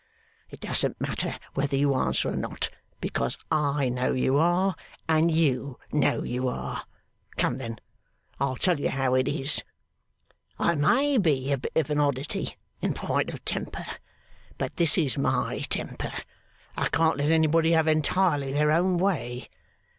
It 0.49 0.59
doesn't 0.59 0.99
matter 0.99 1.35
whether 1.53 1.75
you 1.77 1.93
answer 1.93 2.29
or 2.31 2.35
not, 2.35 2.71
because 3.01 3.37
I 3.51 3.87
know 3.87 4.13
you 4.13 4.35
are, 4.39 4.75
and 5.07 5.29
you 5.29 5.77
know 5.91 6.23
you 6.23 6.47
are. 6.47 6.85
Come, 7.37 7.59
then, 7.59 7.77
I'll 8.39 8.55
tell 8.55 8.79
you 8.79 8.89
how 8.89 9.13
it 9.13 9.27
is. 9.27 9.63
I 10.57 10.73
may 10.73 11.19
be 11.19 11.51
a 11.51 11.59
bit 11.59 11.73
of 11.75 11.91
an 11.91 11.99
oddity 11.99 12.55
in 12.81 12.95
point 12.95 13.29
of 13.29 13.45
temper, 13.45 13.85
but 14.57 14.77
this 14.77 14.97
is 14.97 15.19
my 15.19 15.59
temper 15.69 16.11
I 16.75 16.87
can't 16.89 17.17
let 17.17 17.29
anybody 17.29 17.73
have 17.73 17.87
entirely 17.87 18.51
their 18.51 18.71
own 18.71 18.97
way. 18.97 19.49